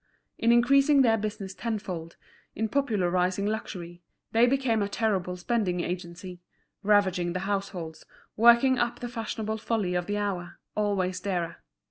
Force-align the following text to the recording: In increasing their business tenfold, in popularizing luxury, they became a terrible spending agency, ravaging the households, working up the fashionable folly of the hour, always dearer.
In 0.39 0.51
increasing 0.51 1.03
their 1.03 1.15
business 1.15 1.53
tenfold, 1.53 2.15
in 2.55 2.69
popularizing 2.69 3.45
luxury, 3.45 4.01
they 4.31 4.47
became 4.47 4.81
a 4.81 4.89
terrible 4.89 5.37
spending 5.37 5.81
agency, 5.81 6.41
ravaging 6.81 7.33
the 7.33 7.41
households, 7.41 8.03
working 8.35 8.79
up 8.79 8.97
the 8.99 9.07
fashionable 9.07 9.59
folly 9.59 9.93
of 9.93 10.07
the 10.07 10.17
hour, 10.17 10.57
always 10.73 11.19
dearer. 11.19 11.57